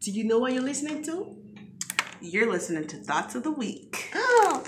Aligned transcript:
Do 0.00 0.12
you 0.12 0.22
know 0.22 0.38
what 0.38 0.52
you're 0.52 0.62
listening 0.62 1.02
to? 1.04 1.34
You're 2.20 2.50
listening 2.50 2.86
to 2.86 2.96
Thoughts 2.98 3.34
of 3.34 3.42
the 3.42 3.50
Week. 3.50 4.10
Oh, 4.14 4.62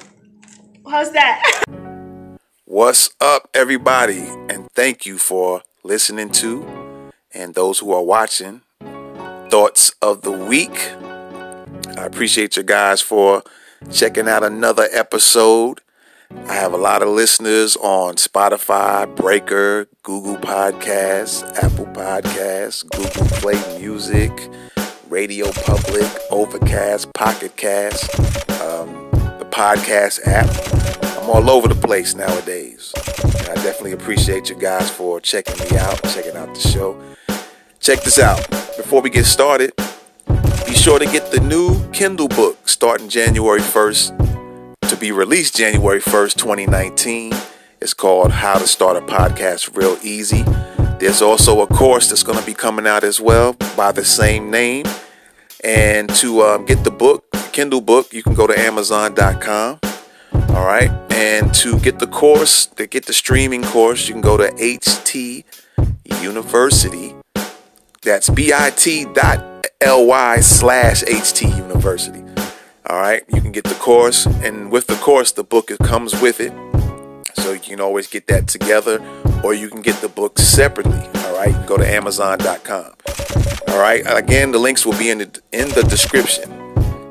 how's 0.88 1.12
that? 1.12 1.62
What's 2.64 3.10
up, 3.21 3.48
everybody? 3.54 4.27
And 4.48 4.69
thank 4.72 5.06
you 5.06 5.19
for 5.19 5.62
listening 5.85 6.30
to 6.30 7.11
and 7.32 7.54
those 7.54 7.79
who 7.79 7.93
are 7.93 8.03
watching 8.03 8.62
Thoughts 9.51 9.95
of 10.03 10.22
the 10.22 10.32
Week. 10.32 10.93
I 11.96 12.06
appreciate 12.06 12.56
you 12.56 12.64
guys 12.64 13.00
for 13.00 13.44
checking 13.92 14.28
out 14.28 14.42
another 14.42 14.88
episode. 14.92 15.80
I 16.46 16.54
have 16.54 16.72
a 16.72 16.76
lot 16.76 17.02
of 17.02 17.08
listeners 17.08 17.76
on 17.76 18.14
Spotify, 18.14 19.14
Breaker, 19.14 19.86
Google 20.02 20.36
Podcasts, 20.36 21.44
Apple 21.62 21.86
Podcasts, 21.86 22.88
Google 22.90 23.26
Play 23.38 23.78
Music, 23.80 24.30
Radio 25.11 25.50
Public, 25.50 26.06
Overcast, 26.30 27.12
Pocket 27.14 27.57
Cast, 27.57 28.16
um, 28.61 29.11
the 29.40 29.46
podcast 29.50 30.25
app. 30.25 30.48
I'm 31.21 31.29
all 31.29 31.50
over 31.50 31.66
the 31.66 31.75
place 31.75 32.14
nowadays. 32.14 32.92
And 33.25 33.48
I 33.48 33.55
definitely 33.55 33.91
appreciate 33.92 34.48
you 34.48 34.55
guys 34.55 34.88
for 34.88 35.20
checking 35.20 35.58
me 35.69 35.77
out, 35.77 36.00
checking 36.05 36.36
out 36.36 36.55
the 36.55 36.61
show. 36.61 36.97
Check 37.80 38.02
this 38.02 38.20
out. 38.20 38.48
Before 38.77 39.02
we 39.02 39.11
get 39.11 39.25
started, 39.25 39.72
be 40.64 40.75
sure 40.75 41.00
to 41.00 41.06
get 41.06 41.33
the 41.33 41.41
new 41.41 41.91
Kindle 41.91 42.28
book 42.28 42.69
starting 42.69 43.08
January 43.08 43.61
1st 43.61 44.77
to 44.83 44.97
be 44.97 45.11
released 45.11 45.56
January 45.56 46.00
1st, 46.00 46.36
2019. 46.36 47.33
It's 47.80 47.94
called 47.94 48.30
How 48.30 48.58
to 48.58 48.66
Start 48.69 48.97
a 48.97 49.00
Podcast 49.00 49.77
Real 49.77 49.98
Easy. 50.05 50.44
There's 51.00 51.22
also 51.22 51.62
a 51.62 51.67
course 51.67 52.11
that's 52.11 52.22
going 52.22 52.39
to 52.39 52.45
be 52.45 52.53
coming 52.53 52.86
out 52.86 53.05
as 53.05 53.22
well 53.22 53.55
by 53.75 53.91
the 53.91 54.05
same 54.05 54.50
name. 54.50 54.84
And 55.64 56.11
to 56.17 56.42
um, 56.42 56.67
get 56.67 56.84
the 56.84 56.91
book, 56.91 57.25
Kindle 57.53 57.81
book, 57.81 58.12
you 58.12 58.22
can 58.22 58.34
go 58.34 58.47
to 58.47 58.58
Amazon.com. 58.58 59.80
All 60.50 60.66
right. 60.66 60.91
And 61.11 61.55
to 61.55 61.78
get 61.80 62.00
the 62.00 62.06
course, 62.06 62.66
to 62.66 62.86
get 62.86 63.06
the 63.06 63.14
streaming 63.14 63.62
course, 63.62 64.08
you 64.08 64.14
can 64.14 64.20
go 64.20 64.36
to 64.36 64.48
HT 64.52 65.44
University. 66.20 67.14
That's 68.02 68.28
bit.ly 68.28 69.17
slash 70.41 71.02
HT 71.02 71.56
University. 71.56 72.22
All 72.86 72.98
right. 72.98 73.22
You 73.33 73.41
can 73.41 73.52
get 73.52 73.64
the 73.64 73.74
course. 73.77 74.27
And 74.27 74.70
with 74.70 74.86
the 74.86 74.96
course, 74.96 75.33
the 75.33 75.44
book 75.44 75.70
it 75.70 75.78
comes 75.78 76.20
with 76.20 76.41
it. 76.41 76.52
So 77.41 77.52
you 77.52 77.58
can 77.58 77.80
always 77.80 78.06
get 78.06 78.27
that 78.27 78.48
together, 78.48 79.02
or 79.42 79.55
you 79.55 79.70
can 79.70 79.80
get 79.80 79.96
the 80.02 80.08
book 80.08 80.38
separately. 80.38 81.00
All 81.24 81.36
right, 81.36 81.66
go 81.66 81.78
to 81.78 81.86
Amazon.com. 81.86 82.92
All 83.69 83.80
right, 83.80 84.02
again, 84.06 84.52
the 84.52 84.58
links 84.58 84.84
will 84.84 84.98
be 84.98 85.08
in 85.08 85.19
the 85.19 85.41
in 85.50 85.70
the 85.70 85.83
description. 85.83 86.50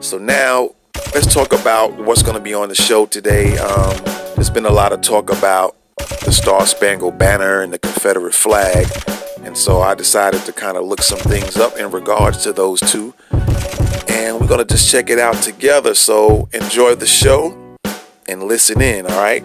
So 0.02 0.19
now 0.19 0.75
let's 1.16 1.33
talk 1.33 1.52
about 1.52 1.97
what's 1.97 2.22
going 2.22 2.38
to 2.38 2.44
be 2.44 2.53
on 2.53 2.69
the 2.69 2.75
show 2.75 3.07
today. 3.07 3.57
Um, 3.57 3.95
there's 4.35 4.52
been 4.52 4.67
a 4.67 4.72
lot 4.72 4.94
of 4.94 5.02
talk 5.02 5.31
about 5.31 5.75
the 5.97 6.31
Star 6.31 6.66
Spangled 6.67 7.17
Banner 7.17 7.61
and 7.61 7.73
the 7.73 7.80
Confederate 7.80 8.35
flag, 8.35 8.88
and 9.41 9.57
so 9.57 9.81
I 9.81 9.95
decided 9.95 10.41
to 10.41 10.53
kind 10.53 10.77
of 10.77 10.85
look 10.85 11.02
some 11.02 11.19
things 11.19 11.57
up 11.57 11.75
in 11.77 11.89
regards 11.89 12.44
to 12.44 12.53
those 12.53 12.81
two, 12.81 13.16
and 14.07 14.39
we're 14.39 14.47
going 14.47 14.59
to 14.59 14.73
just 14.73 14.91
check 14.91 15.09
it 15.09 15.17
out 15.17 15.41
together. 15.41 15.95
So 15.95 16.50
enjoy 16.53 16.94
the 16.94 17.07
show 17.07 17.77
and 18.27 18.44
listen 18.44 18.80
in. 18.80 19.07
All 19.07 19.19
right. 19.19 19.44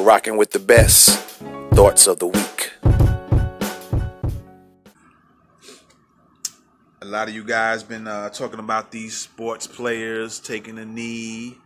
You're 0.00 0.06
rocking 0.06 0.38
with 0.38 0.52
the 0.52 0.58
best 0.58 1.10
thoughts 1.74 2.06
of 2.06 2.20
the 2.20 2.26
week. 2.26 2.72
A 7.02 7.04
lot 7.04 7.28
of 7.28 7.34
you 7.34 7.44
guys 7.44 7.82
been 7.82 8.06
uh, 8.06 8.30
talking 8.30 8.60
about 8.60 8.92
these 8.92 9.14
sports 9.14 9.66
players 9.66 10.40
taking 10.40 10.78
a 10.78 10.86
knee, 10.86 11.58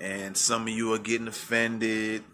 and 0.00 0.34
some 0.34 0.62
of 0.62 0.70
you 0.70 0.94
are 0.94 0.98
getting 0.98 1.28
offended. 1.28 2.24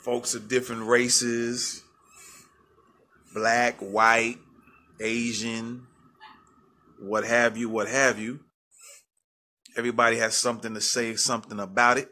Folks 0.00 0.34
of 0.34 0.48
different 0.48 0.88
races, 0.88 1.84
black, 3.32 3.78
white, 3.78 4.38
Asian, 4.98 5.86
what 6.98 7.24
have 7.24 7.56
you, 7.56 7.68
what 7.68 7.86
have 7.86 8.18
you. 8.18 8.40
Everybody 9.76 10.16
has 10.16 10.34
something 10.34 10.74
to 10.74 10.80
say, 10.80 11.14
something 11.14 11.60
about 11.60 11.96
it. 11.96 12.10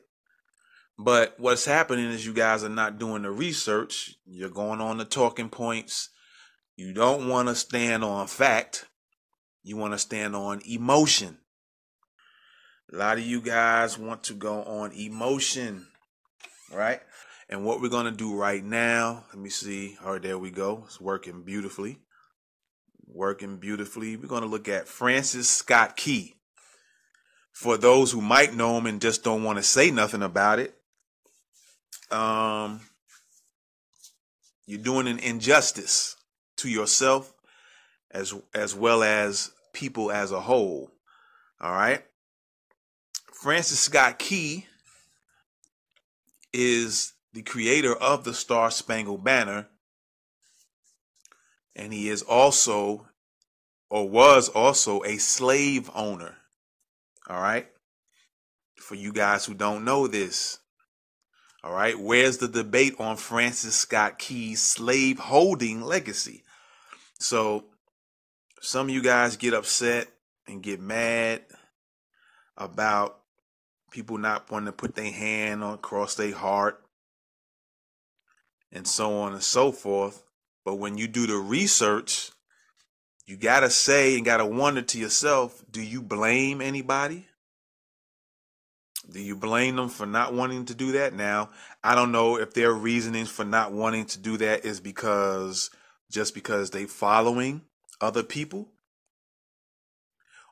But 0.98 1.34
what's 1.38 1.64
happening 1.64 2.06
is 2.06 2.26
you 2.26 2.32
guys 2.32 2.64
are 2.64 2.68
not 2.68 2.98
doing 2.98 3.22
the 3.22 3.30
research. 3.30 4.16
You're 4.26 4.50
going 4.50 4.80
on 4.80 4.98
the 4.98 5.04
talking 5.04 5.48
points. 5.48 6.10
You 6.76 6.92
don't 6.92 7.28
want 7.28 7.48
to 7.48 7.54
stand 7.54 8.02
on 8.02 8.26
fact. 8.26 8.86
You 9.62 9.76
want 9.76 9.92
to 9.94 9.98
stand 9.98 10.34
on 10.34 10.60
emotion. 10.68 11.38
A 12.92 12.96
lot 12.96 13.18
of 13.18 13.24
you 13.24 13.40
guys 13.40 13.98
want 13.98 14.24
to 14.24 14.34
go 14.34 14.64
on 14.64 14.92
emotion, 14.92 15.86
right? 16.72 17.00
And 17.48 17.64
what 17.64 17.80
we're 17.80 17.90
going 17.90 18.06
to 18.06 18.10
do 18.10 18.34
right 18.34 18.64
now, 18.64 19.24
let 19.28 19.38
me 19.38 19.50
see. 19.50 19.96
All 20.04 20.12
right, 20.12 20.22
there 20.22 20.38
we 20.38 20.50
go. 20.50 20.84
It's 20.86 21.00
working 21.00 21.42
beautifully. 21.44 22.00
Working 23.06 23.58
beautifully. 23.58 24.16
We're 24.16 24.28
going 24.28 24.42
to 24.42 24.48
look 24.48 24.68
at 24.68 24.88
Francis 24.88 25.48
Scott 25.48 25.96
Key. 25.96 26.34
For 27.52 27.76
those 27.76 28.12
who 28.12 28.20
might 28.20 28.54
know 28.54 28.78
him 28.78 28.86
and 28.86 29.00
just 29.00 29.22
don't 29.22 29.44
want 29.44 29.58
to 29.58 29.62
say 29.62 29.90
nothing 29.90 30.22
about 30.22 30.58
it, 30.58 30.77
um, 32.10 32.80
you're 34.66 34.78
doing 34.78 35.08
an 35.08 35.18
injustice 35.18 36.16
to 36.58 36.68
yourself 36.68 37.32
as 38.10 38.34
as 38.54 38.74
well 38.74 39.02
as 39.02 39.50
people 39.72 40.10
as 40.10 40.32
a 40.32 40.40
whole. 40.40 40.90
All 41.60 41.72
right. 41.72 42.04
Francis 43.32 43.80
Scott 43.80 44.18
Key 44.18 44.66
is 46.52 47.12
the 47.32 47.42
creator 47.42 47.94
of 47.94 48.24
the 48.24 48.34
Star 48.34 48.70
Spangled 48.70 49.22
Banner, 49.22 49.68
and 51.76 51.92
he 51.92 52.08
is 52.08 52.22
also 52.22 53.08
or 53.90 54.08
was 54.08 54.48
also 54.48 55.02
a 55.04 55.18
slave 55.18 55.90
owner. 55.94 56.36
All 57.28 57.40
right. 57.40 57.68
For 58.76 58.94
you 58.94 59.12
guys 59.12 59.44
who 59.44 59.54
don't 59.54 59.84
know 59.84 60.06
this, 60.06 60.58
all 61.68 61.74
right, 61.74 62.00
where's 62.00 62.38
the 62.38 62.48
debate 62.48 62.94
on 62.98 63.18
Francis 63.18 63.74
Scott 63.74 64.18
Key's 64.18 64.62
slave 64.62 65.18
holding 65.18 65.82
legacy? 65.82 66.42
So, 67.18 67.66
some 68.62 68.88
of 68.88 68.94
you 68.94 69.02
guys 69.02 69.36
get 69.36 69.52
upset 69.52 70.08
and 70.46 70.62
get 70.62 70.80
mad 70.80 71.42
about 72.56 73.18
people 73.90 74.16
not 74.16 74.50
wanting 74.50 74.64
to 74.64 74.72
put 74.72 74.94
their 74.94 75.12
hand 75.12 75.62
on 75.62 75.74
across 75.74 76.14
their 76.14 76.34
heart 76.34 76.82
and 78.72 78.88
so 78.88 79.18
on 79.20 79.34
and 79.34 79.42
so 79.42 79.70
forth. 79.70 80.22
But 80.64 80.76
when 80.76 80.96
you 80.96 81.06
do 81.06 81.26
the 81.26 81.36
research, 81.36 82.30
you 83.26 83.36
got 83.36 83.60
to 83.60 83.68
say 83.68 84.16
and 84.16 84.24
got 84.24 84.38
to 84.38 84.46
wonder 84.46 84.80
to 84.80 84.98
yourself 84.98 85.62
do 85.70 85.82
you 85.82 86.00
blame 86.00 86.62
anybody? 86.62 87.27
Do 89.10 89.20
you 89.20 89.36
blame 89.36 89.76
them 89.76 89.88
for 89.88 90.06
not 90.06 90.34
wanting 90.34 90.66
to 90.66 90.74
do 90.74 90.92
that? 90.92 91.14
Now, 91.14 91.50
I 91.82 91.94
don't 91.94 92.12
know 92.12 92.36
if 92.36 92.52
their 92.52 92.72
reasonings 92.72 93.30
for 93.30 93.44
not 93.44 93.72
wanting 93.72 94.04
to 94.06 94.18
do 94.18 94.36
that 94.38 94.64
is 94.64 94.80
because 94.80 95.70
just 96.10 96.34
because 96.34 96.70
they 96.70 96.84
following 96.84 97.62
other 98.00 98.22
people 98.22 98.68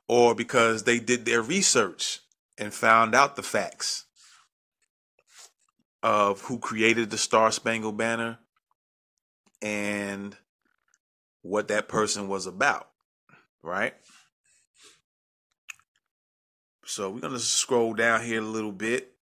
or 0.08 0.34
because 0.34 0.84
they 0.84 0.98
did 0.98 1.24
their 1.26 1.42
research 1.42 2.20
and 2.58 2.72
found 2.72 3.14
out 3.14 3.36
the 3.36 3.42
facts 3.42 4.04
of 6.02 6.42
who 6.42 6.58
created 6.58 7.10
the 7.10 7.18
Star 7.18 7.50
Spangled 7.50 7.96
Banner 7.96 8.38
and 9.60 10.36
what 11.42 11.68
that 11.68 11.88
person 11.88 12.28
was 12.28 12.46
about, 12.46 12.88
right? 13.62 13.94
So 16.88 17.10
we're 17.10 17.20
gonna 17.20 17.40
scroll 17.40 17.94
down 17.94 18.22
here 18.22 18.40
a 18.40 18.44
little 18.44 18.70
bit. 18.70 19.12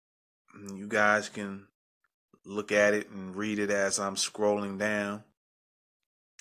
Mm, 0.55 0.77
you 0.77 0.87
guys 0.87 1.31
can 1.31 1.67
look 2.45 2.71
at 2.71 2.93
it 2.93 3.09
and 3.09 3.35
read 3.35 3.59
it 3.59 3.71
as 3.71 3.99
I'm 3.99 4.17
scrolling 4.17 4.79
down. 4.79 5.25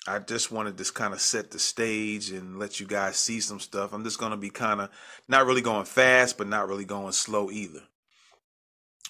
I 0.06 0.18
just 0.18 0.52
wanted 0.52 0.76
to 0.76 0.92
kind 0.92 1.14
of 1.14 1.22
set 1.22 1.50
the 1.50 1.58
stage 1.58 2.30
and 2.30 2.58
let 2.58 2.78
you 2.78 2.86
guys 2.86 3.16
see 3.16 3.40
some 3.40 3.58
stuff. 3.58 3.94
I'm 3.94 4.04
just 4.04 4.18
gonna 4.18 4.36
be 4.36 4.50
kind 4.50 4.82
of 4.82 4.90
not 5.26 5.46
really 5.46 5.62
going 5.62 5.86
fast, 5.86 6.36
but 6.36 6.46
not 6.46 6.68
really 6.68 6.84
going 6.84 7.12
slow 7.12 7.50
either. 7.50 7.80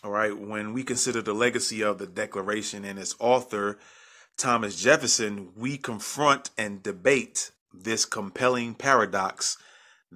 All 0.05 0.13
right. 0.13 0.39
When 0.39 0.73
we 0.73 0.85
consider 0.85 1.21
the 1.21 1.35
legacy 1.35 1.83
of 1.83 1.99
the 1.99 2.07
Declaration 2.07 2.85
and 2.85 2.97
its 2.97 3.17
author, 3.19 3.77
Thomas 4.37 4.81
Jefferson, 4.81 5.51
we 5.57 5.79
confront 5.79 6.51
and 6.57 6.81
debate 6.81 7.51
this 7.73 8.05
compelling 8.05 8.75
paradox 8.75 9.59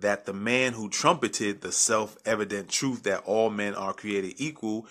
that 0.00 0.26
the 0.26 0.32
man 0.32 0.72
who 0.72 0.88
trumpeted 0.88 1.60
the 1.60 1.72
self 1.72 2.16
evident 2.24 2.68
truth 2.68 3.02
that 3.04 3.24
all 3.24 3.50
men 3.50 3.74
are 3.74 3.92
created 3.92 4.34
equal 4.36 4.86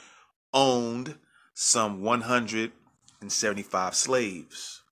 owned 0.53 1.17
some 1.53 2.01
175 2.01 3.95
slaves. 3.95 4.83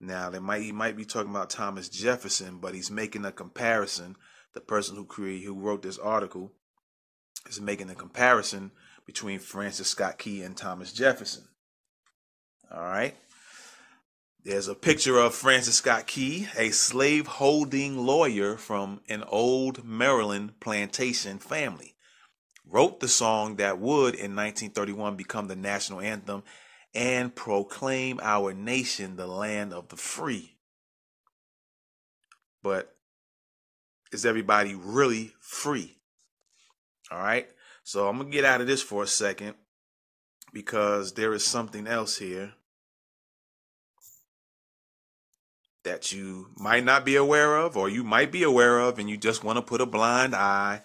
Now, 0.00 0.28
they 0.30 0.38
might 0.38 0.62
he 0.62 0.72
might 0.72 0.96
be 0.96 1.04
talking 1.04 1.30
about 1.30 1.50
Thomas 1.50 1.88
Jefferson, 1.88 2.58
but 2.58 2.74
he's 2.74 2.90
making 2.90 3.24
a 3.24 3.32
comparison. 3.32 4.16
The 4.52 4.60
person 4.60 4.96
who 4.96 5.04
created, 5.04 5.44
who 5.44 5.54
wrote 5.54 5.82
this 5.82 5.98
article, 5.98 6.52
is 7.46 7.60
making 7.60 7.90
a 7.90 7.94
comparison 7.94 8.72
between 9.06 9.38
Francis 9.38 9.88
Scott 9.88 10.18
Key 10.18 10.42
and 10.42 10.56
Thomas 10.56 10.92
Jefferson. 10.92 11.44
All 12.70 12.82
right. 12.82 13.14
There's 14.46 14.68
a 14.68 14.76
picture 14.76 15.18
of 15.18 15.34
Francis 15.34 15.78
Scott 15.78 16.06
Key, 16.06 16.46
a 16.56 16.70
slave 16.70 17.26
holding 17.26 18.06
lawyer 18.06 18.56
from 18.56 19.00
an 19.08 19.24
old 19.24 19.84
Maryland 19.84 20.60
plantation 20.60 21.40
family. 21.40 21.96
Wrote 22.64 23.00
the 23.00 23.08
song 23.08 23.56
that 23.56 23.80
would 23.80 24.14
in 24.14 24.36
1931 24.36 25.16
become 25.16 25.48
the 25.48 25.56
national 25.56 26.00
anthem 26.00 26.44
and 26.94 27.34
proclaim 27.34 28.20
our 28.22 28.54
nation 28.54 29.16
the 29.16 29.26
land 29.26 29.72
of 29.72 29.88
the 29.88 29.96
free. 29.96 30.54
But 32.62 32.94
is 34.12 34.24
everybody 34.24 34.76
really 34.76 35.32
free? 35.40 35.98
All 37.10 37.18
right. 37.18 37.48
So 37.82 38.08
I'm 38.08 38.18
going 38.18 38.30
to 38.30 38.32
get 38.32 38.44
out 38.44 38.60
of 38.60 38.68
this 38.68 38.80
for 38.80 39.02
a 39.02 39.08
second 39.08 39.56
because 40.52 41.14
there 41.14 41.32
is 41.32 41.44
something 41.44 41.88
else 41.88 42.18
here 42.18 42.52
that 45.86 46.10
you 46.10 46.48
might 46.58 46.84
not 46.84 47.04
be 47.04 47.14
aware 47.14 47.56
of 47.56 47.76
or 47.76 47.88
you 47.88 48.02
might 48.02 48.32
be 48.32 48.42
aware 48.42 48.80
of 48.80 48.98
and 48.98 49.08
you 49.08 49.16
just 49.16 49.44
want 49.44 49.56
to 49.56 49.62
put 49.62 49.80
a 49.80 49.86
blind 49.86 50.34
eye 50.34 50.82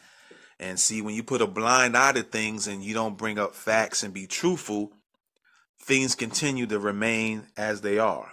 and 0.59 0.79
see 0.79 1.01
when 1.01 1.15
you 1.15 1.23
put 1.23 1.41
a 1.41 1.47
blind 1.47 1.97
eye 1.97 2.11
to 2.11 2.21
things 2.21 2.67
and 2.67 2.83
you 2.83 2.93
don't 2.93 3.17
bring 3.17 3.39
up 3.39 3.55
facts 3.55 4.03
and 4.03 4.13
be 4.13 4.27
truthful 4.27 4.91
things 5.81 6.13
continue 6.13 6.67
to 6.67 6.79
remain 6.79 7.47
as 7.57 7.81
they 7.81 7.97
are 7.97 8.31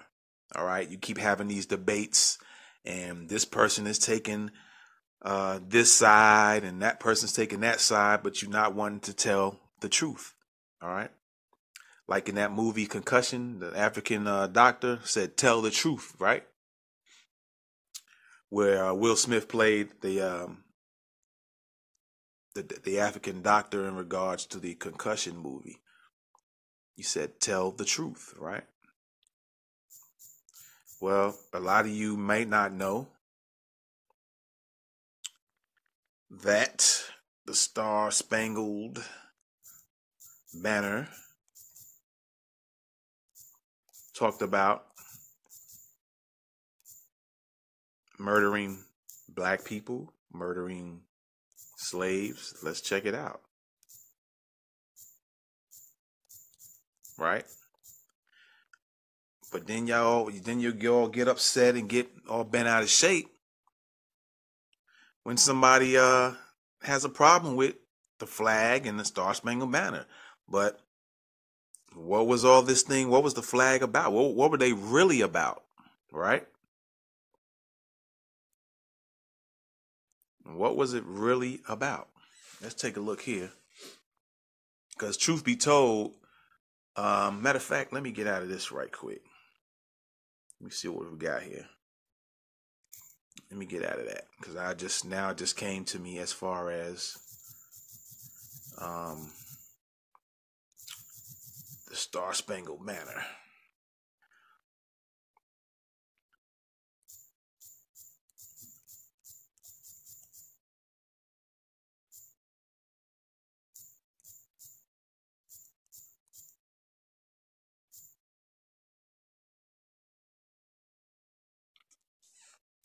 all 0.54 0.64
right? 0.64 0.88
You 0.88 0.98
keep 0.98 1.18
having 1.18 1.48
these 1.48 1.64
debates 1.64 2.38
and 2.84 3.30
this 3.30 3.46
person 3.46 3.86
is 3.86 3.98
taking 3.98 4.50
uh, 5.22 5.60
this 5.66 5.90
side 5.90 6.64
and 6.64 6.82
that 6.82 7.00
person's 7.00 7.32
taking 7.32 7.60
that 7.60 7.80
side 7.80 8.22
but 8.22 8.42
you're 8.42 8.50
not 8.50 8.74
wanting 8.74 9.00
to 9.00 9.14
tell 9.14 9.58
the 9.80 9.88
truth 9.88 10.34
all 10.82 10.90
right? 10.90 11.10
Like 12.06 12.28
in 12.28 12.34
that 12.34 12.52
movie 12.52 12.86
concussion 12.86 13.58
the 13.58 13.74
african 13.74 14.26
uh, 14.26 14.48
doctor 14.48 14.98
said 15.04 15.38
tell 15.38 15.62
the 15.62 15.70
truth 15.70 16.14
right 16.18 16.44
where 18.48 18.84
uh, 18.86 18.94
Will 18.94 19.16
Smith 19.16 19.48
played 19.48 20.00
the, 20.00 20.20
um, 20.20 20.64
the 22.54 22.80
the 22.82 22.98
African 22.98 23.42
doctor 23.42 23.86
in 23.86 23.94
regards 23.94 24.46
to 24.46 24.58
the 24.58 24.74
concussion 24.74 25.36
movie. 25.36 25.78
You 26.96 27.04
said, 27.04 27.40
"Tell 27.40 27.70
the 27.70 27.84
truth," 27.84 28.34
right? 28.38 28.64
Well, 31.00 31.38
a 31.52 31.60
lot 31.60 31.84
of 31.84 31.92
you 31.92 32.16
may 32.16 32.44
not 32.44 32.72
know 32.72 33.08
that 36.30 37.04
the 37.46 37.54
Star 37.54 38.10
Spangled 38.10 39.04
Banner 40.52 41.08
talked 44.14 44.42
about 44.42 44.87
murdering 48.18 48.78
black 49.28 49.64
people, 49.64 50.12
murdering 50.32 51.00
slaves. 51.76 52.54
Let's 52.62 52.80
check 52.80 53.04
it 53.04 53.14
out. 53.14 53.40
Right? 57.18 57.44
But 59.50 59.66
then 59.66 59.86
y'all 59.86 60.30
then 60.44 60.60
you 60.60 60.74
all 60.92 61.08
get 61.08 61.28
upset 61.28 61.74
and 61.74 61.88
get 61.88 62.08
all 62.28 62.44
bent 62.44 62.68
out 62.68 62.82
of 62.82 62.90
shape 62.90 63.28
when 65.22 65.36
somebody 65.36 65.96
uh 65.96 66.32
has 66.82 67.04
a 67.04 67.08
problem 67.08 67.56
with 67.56 67.74
the 68.18 68.26
flag 68.26 68.86
and 68.86 69.00
the 69.00 69.04
Star 69.04 69.34
Spangled 69.34 69.72
Banner. 69.72 70.06
But 70.48 70.80
what 71.94 72.26
was 72.26 72.44
all 72.44 72.62
this 72.62 72.82
thing? 72.82 73.08
What 73.08 73.24
was 73.24 73.34
the 73.34 73.42
flag 73.42 73.82
about? 73.82 74.12
What, 74.12 74.34
what 74.34 74.50
were 74.50 74.58
they 74.58 74.72
really 74.72 75.20
about? 75.20 75.64
Right? 76.12 76.46
What 80.56 80.76
was 80.76 80.94
it 80.94 81.04
really 81.06 81.60
about? 81.68 82.08
Let's 82.62 82.74
take 82.74 82.96
a 82.96 83.00
look 83.00 83.22
here. 83.22 83.50
Because 84.96 85.16
truth 85.16 85.44
be 85.44 85.56
told, 85.56 86.14
um, 86.96 87.42
matter 87.42 87.58
of 87.58 87.62
fact, 87.62 87.92
let 87.92 88.02
me 88.02 88.10
get 88.10 88.26
out 88.26 88.42
of 88.42 88.48
this 88.48 88.72
right 88.72 88.90
quick. 88.90 89.22
Let 90.60 90.64
me 90.64 90.70
see 90.70 90.88
what 90.88 91.10
we 91.10 91.18
got 91.18 91.42
here. 91.42 91.66
Let 93.50 93.58
me 93.58 93.66
get 93.66 93.84
out 93.84 93.98
of 93.98 94.06
that 94.06 94.24
because 94.38 94.56
I 94.56 94.74
just 94.74 95.04
now 95.04 95.32
just 95.32 95.56
came 95.56 95.84
to 95.86 95.98
me 95.98 96.18
as 96.18 96.32
far 96.32 96.70
as 96.70 97.16
um, 98.80 99.30
the 101.88 101.96
Star 101.96 102.34
Spangled 102.34 102.84
Banner. 102.84 103.24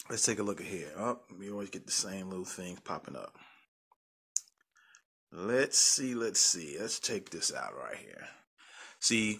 Let's 0.09 0.25
take 0.25 0.39
a 0.39 0.43
look 0.43 0.59
at 0.59 0.67
here. 0.67 0.91
Oh, 0.97 1.19
we 1.39 1.49
always 1.49 1.69
get 1.69 1.85
the 1.85 1.91
same 1.91 2.29
little 2.29 2.45
things 2.45 2.79
popping 2.81 3.15
up. 3.15 3.35
Let's 5.31 5.77
see, 5.77 6.13
let's 6.13 6.41
see. 6.41 6.77
Let's 6.79 6.99
take 6.99 7.29
this 7.29 7.53
out 7.53 7.73
right 7.75 7.97
here. 7.97 8.27
See, 8.99 9.39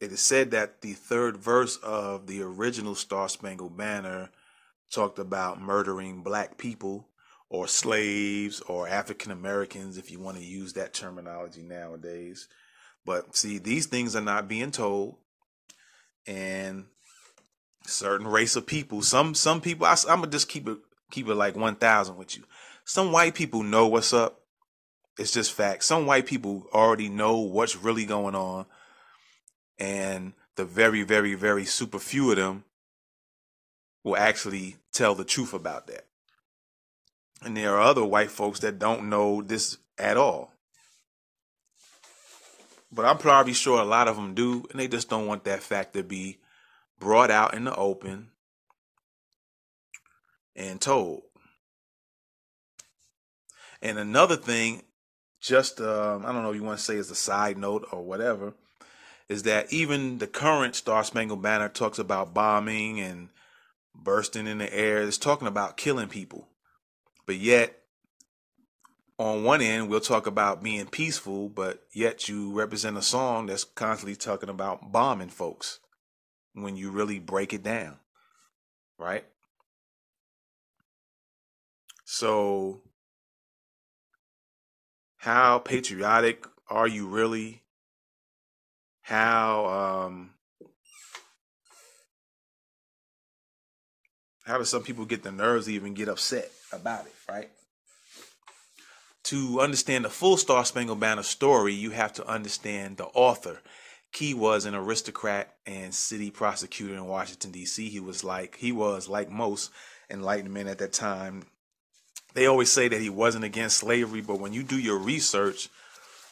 it 0.00 0.12
is 0.12 0.20
said 0.20 0.50
that 0.50 0.82
the 0.82 0.92
third 0.92 1.38
verse 1.38 1.76
of 1.78 2.26
the 2.26 2.42
original 2.42 2.94
Star 2.94 3.28
Spangled 3.28 3.76
Banner 3.76 4.30
talked 4.92 5.18
about 5.18 5.60
murdering 5.60 6.22
black 6.22 6.58
people 6.58 7.08
or 7.48 7.66
slaves 7.66 8.60
or 8.60 8.86
African 8.86 9.32
Americans, 9.32 9.96
if 9.96 10.10
you 10.10 10.20
want 10.20 10.36
to 10.36 10.44
use 10.44 10.74
that 10.74 10.92
terminology 10.92 11.62
nowadays. 11.62 12.46
But 13.04 13.36
see, 13.36 13.58
these 13.58 13.86
things 13.86 14.14
are 14.14 14.20
not 14.20 14.48
being 14.48 14.70
told. 14.70 15.16
And 16.26 16.86
certain 17.86 18.26
race 18.26 18.56
of 18.56 18.66
people. 18.66 19.02
Some 19.02 19.34
some 19.34 19.60
people. 19.60 19.86
I, 19.86 19.96
am 20.08 20.20
gonna 20.20 20.28
just 20.28 20.48
keep 20.48 20.68
it 20.68 20.78
keep 21.10 21.28
it 21.28 21.34
like 21.34 21.56
one 21.56 21.76
thousand 21.76 22.16
with 22.16 22.36
you. 22.36 22.44
Some 22.84 23.12
white 23.12 23.34
people 23.34 23.62
know 23.62 23.86
what's 23.86 24.12
up. 24.12 24.40
It's 25.18 25.32
just 25.32 25.52
fact. 25.52 25.84
Some 25.84 26.06
white 26.06 26.26
people 26.26 26.66
already 26.72 27.08
know 27.08 27.38
what's 27.38 27.76
really 27.76 28.04
going 28.04 28.34
on, 28.34 28.66
and 29.78 30.34
the 30.56 30.64
very 30.64 31.02
very 31.02 31.34
very 31.34 31.64
super 31.64 31.98
few 31.98 32.30
of 32.30 32.36
them 32.36 32.64
will 34.04 34.16
actually 34.16 34.76
tell 34.92 35.14
the 35.14 35.24
truth 35.24 35.52
about 35.52 35.86
that. 35.88 36.06
And 37.42 37.56
there 37.56 37.74
are 37.74 37.80
other 37.80 38.04
white 38.04 38.30
folks 38.30 38.60
that 38.60 38.78
don't 38.78 39.08
know 39.08 39.42
this 39.42 39.78
at 39.98 40.16
all. 40.16 40.52
But 42.92 43.04
I'm 43.04 43.18
probably 43.18 43.52
sure 43.52 43.80
a 43.80 43.84
lot 43.84 44.08
of 44.08 44.16
them 44.16 44.34
do, 44.34 44.64
and 44.70 44.78
they 44.78 44.88
just 44.88 45.10
don't 45.10 45.26
want 45.26 45.44
that 45.44 45.62
fact 45.62 45.94
to 45.94 46.02
be 46.02 46.38
brought 46.98 47.30
out 47.30 47.54
in 47.54 47.64
the 47.64 47.74
open 47.74 48.28
and 50.54 50.80
told. 50.80 51.22
And 53.82 53.98
another 53.98 54.36
thing, 54.36 54.82
just 55.40 55.80
um, 55.80 56.24
I 56.24 56.32
don't 56.32 56.42
know 56.42 56.50
if 56.50 56.56
you 56.56 56.62
want 56.62 56.78
to 56.78 56.84
say 56.84 56.96
as 56.96 57.10
a 57.10 57.14
side 57.14 57.58
note 57.58 57.86
or 57.92 58.02
whatever, 58.02 58.54
is 59.28 59.42
that 59.42 59.72
even 59.72 60.18
the 60.18 60.26
current 60.26 60.74
Star 60.74 61.04
Spangled 61.04 61.42
Banner 61.42 61.68
talks 61.68 61.98
about 61.98 62.34
bombing 62.34 63.00
and 63.00 63.28
bursting 63.94 64.46
in 64.46 64.58
the 64.58 64.72
air. 64.72 65.02
It's 65.02 65.18
talking 65.18 65.48
about 65.48 65.76
killing 65.76 66.08
people. 66.08 66.48
But 67.26 67.36
yet, 67.36 67.80
on 69.18 69.44
one 69.44 69.60
end, 69.62 69.88
we'll 69.88 70.00
talk 70.00 70.26
about 70.26 70.62
being 70.62 70.86
peaceful, 70.86 71.48
but 71.48 71.82
yet 71.92 72.28
you 72.28 72.52
represent 72.52 72.96
a 72.96 73.02
song 73.02 73.46
that's 73.46 73.64
constantly 73.64 74.14
talking 74.14 74.48
about 74.48 74.92
bombing 74.92 75.28
folks 75.28 75.80
when 76.56 76.76
you 76.76 76.90
really 76.90 77.18
break 77.18 77.52
it 77.52 77.62
down, 77.62 77.96
right? 78.98 79.24
So, 82.04 82.80
how 85.18 85.58
patriotic 85.58 86.46
are 86.68 86.88
you 86.88 87.06
really? 87.06 87.62
How 89.02 89.66
um 90.06 90.30
how 94.44 94.58
do 94.58 94.64
some 94.64 94.82
people 94.82 95.04
get 95.04 95.22
the 95.22 95.32
nerves 95.32 95.66
to 95.66 95.72
even 95.72 95.94
get 95.94 96.08
upset 96.08 96.50
about 96.72 97.06
it, 97.06 97.14
right? 97.28 97.50
To 99.24 99.60
understand 99.60 100.04
the 100.04 100.10
full 100.10 100.36
Star 100.36 100.64
Spangled 100.64 101.00
Banner 101.00 101.24
story, 101.24 101.74
you 101.74 101.90
have 101.90 102.12
to 102.14 102.26
understand 102.26 102.96
the 102.96 103.06
author 103.06 103.60
Key 104.16 104.32
was 104.32 104.64
an 104.64 104.74
aristocrat 104.74 105.56
and 105.66 105.92
city 105.92 106.30
prosecutor 106.30 106.94
in 106.94 107.04
Washington 107.04 107.50
D.C. 107.50 107.90
He 107.90 108.00
was 108.00 108.24
like 108.24 108.56
he 108.56 108.72
was 108.72 109.10
like 109.10 109.30
most 109.30 109.70
enlightened 110.08 110.54
men 110.54 110.68
at 110.68 110.78
that 110.78 110.94
time. 110.94 111.42
They 112.32 112.46
always 112.46 112.72
say 112.72 112.88
that 112.88 112.98
he 113.02 113.10
wasn't 113.10 113.44
against 113.44 113.76
slavery, 113.76 114.22
but 114.22 114.40
when 114.40 114.54
you 114.54 114.62
do 114.62 114.78
your 114.78 114.96
research, 114.96 115.68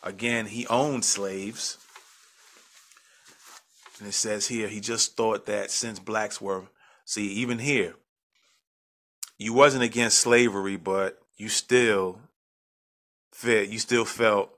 again, 0.03 0.47
he 0.47 0.67
owned 0.69 1.05
slaves. 1.05 1.77
And 3.99 4.09
it 4.09 4.13
says 4.13 4.47
here 4.47 4.69
he 4.69 4.81
just 4.81 5.15
thought 5.15 5.45
that 5.45 5.71
since 5.71 5.99
blacks 5.99 6.41
were 6.41 6.63
see 7.05 7.27
even 7.27 7.59
here 7.59 7.97
you 9.37 9.53
wasn't 9.53 9.85
against 9.85 10.21
slavery, 10.21 10.79
but 10.79 11.21
you 11.37 11.51
still 11.51 12.19
fit 13.31 13.69
you 13.69 13.79
still 13.79 14.07
felt 14.07 14.55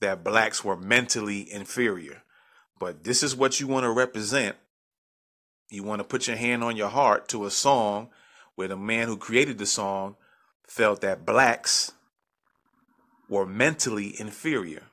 that 0.00 0.24
blacks 0.24 0.64
were 0.64 0.78
mentally 0.78 1.52
inferior. 1.52 2.22
But 2.80 3.04
this 3.04 3.22
is 3.22 3.36
what 3.36 3.60
you 3.60 3.68
want 3.68 3.84
to 3.84 3.90
represent. 3.90 4.56
You 5.70 5.84
want 5.84 6.00
to 6.00 6.04
put 6.04 6.26
your 6.26 6.36
hand 6.36 6.64
on 6.64 6.76
your 6.76 6.88
heart 6.88 7.28
to 7.28 7.44
a 7.44 7.50
song 7.50 8.08
where 8.56 8.66
the 8.66 8.76
man 8.76 9.06
who 9.06 9.16
created 9.16 9.58
the 9.58 9.66
song 9.66 10.16
felt 10.66 11.02
that 11.02 11.24
blacks 11.24 11.92
were 13.28 13.46
mentally 13.46 14.18
inferior. 14.18 14.84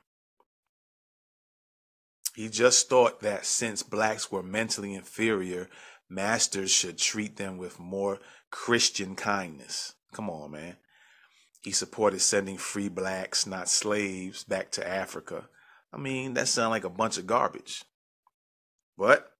He 2.36 2.48
just 2.48 2.88
thought 2.88 3.20
that 3.22 3.46
since 3.46 3.82
blacks 3.82 4.30
were 4.30 4.44
mentally 4.44 4.94
inferior, 4.94 5.68
masters 6.08 6.70
should 6.70 6.98
treat 6.98 7.36
them 7.36 7.58
with 7.58 7.80
more 7.80 8.20
Christian 8.50 9.16
kindness. 9.16 9.94
Come 10.12 10.30
on, 10.30 10.52
man. 10.52 10.76
He 11.62 11.72
supported 11.72 12.20
sending 12.20 12.56
free 12.56 12.88
blacks, 12.88 13.44
not 13.46 13.68
slaves, 13.68 14.44
back 14.44 14.70
to 14.72 14.86
Africa. 14.86 15.48
I 15.92 15.96
mean, 15.96 16.34
that 16.34 16.48
sounds 16.48 16.70
like 16.70 16.84
a 16.84 16.90
bunch 16.90 17.18
of 17.18 17.26
garbage. 17.26 17.84
But 18.96 19.30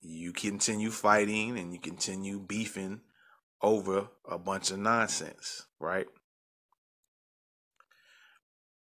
you 0.00 0.32
continue 0.32 0.90
fighting 0.90 1.58
and 1.58 1.72
you 1.72 1.80
continue 1.80 2.38
beefing 2.38 3.00
over 3.60 4.08
a 4.28 4.38
bunch 4.38 4.70
of 4.70 4.78
nonsense, 4.78 5.66
right? 5.80 6.06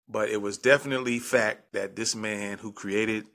But 0.09 0.29
it 0.29 0.43
was 0.43 0.59
definitely 0.59 1.19
fact 1.21 1.73
that 1.73 1.97
this 1.97 2.15
man 2.15 2.59
who 2.59 2.73
created 2.73 3.27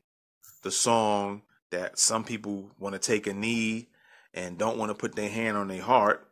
the 0.64 0.72
song 0.72 1.44
that 1.72 1.98
some 1.98 2.24
people 2.24 2.72
want 2.78 2.94
to 2.94 3.00
take 3.00 3.28
a 3.28 3.34
knee 3.34 3.88
and 4.34 4.58
don't 4.58 4.78
want 4.78 4.90
to 4.90 4.96
put 4.96 5.16
their 5.16 5.30
hand 5.30 5.58
on 5.58 5.70
their 5.70 5.82
heart. 5.82 6.28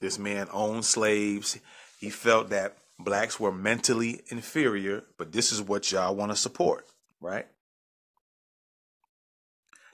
This 0.00 0.18
man 0.18 0.48
owned 0.52 0.84
slaves. 0.84 1.58
He 2.00 2.10
felt 2.10 2.50
that 2.50 2.76
blacks 3.02 3.38
were 3.38 3.52
mentally 3.52 4.22
inferior, 4.28 5.04
but 5.18 5.32
this 5.32 5.52
is 5.52 5.60
what 5.62 5.90
y'all 5.92 6.14
want 6.14 6.32
to 6.32 6.36
support, 6.36 6.86
right? 7.20 7.46